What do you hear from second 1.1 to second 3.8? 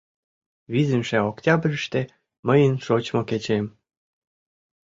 октябрьыште мыйын шочмо кечем.